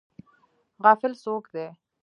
غافل 0.83 1.13
څوک 1.23 1.43
دی؟ 1.53 1.67